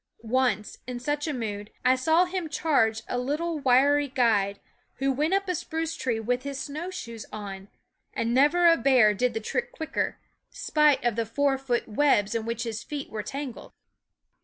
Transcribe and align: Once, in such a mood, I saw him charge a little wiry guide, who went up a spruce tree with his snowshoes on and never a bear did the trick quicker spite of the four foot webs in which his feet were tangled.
Once, 0.23 0.79
in 0.87 0.99
such 0.99 1.27
a 1.27 1.31
mood, 1.33 1.69
I 1.85 1.95
saw 1.95 2.25
him 2.25 2.49
charge 2.49 3.03
a 3.07 3.19
little 3.19 3.59
wiry 3.59 4.07
guide, 4.07 4.59
who 4.95 5.11
went 5.11 5.35
up 5.35 5.47
a 5.47 5.53
spruce 5.53 5.95
tree 5.95 6.19
with 6.19 6.41
his 6.41 6.59
snowshoes 6.59 7.27
on 7.31 7.67
and 8.11 8.33
never 8.33 8.65
a 8.67 8.77
bear 8.77 9.13
did 9.13 9.35
the 9.35 9.39
trick 9.39 9.71
quicker 9.71 10.17
spite 10.49 11.05
of 11.05 11.15
the 11.15 11.25
four 11.27 11.59
foot 11.59 11.87
webs 11.87 12.33
in 12.33 12.47
which 12.47 12.63
his 12.63 12.81
feet 12.81 13.11
were 13.11 13.21
tangled. 13.21 13.73